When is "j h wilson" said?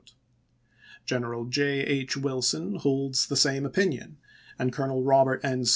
1.45-2.77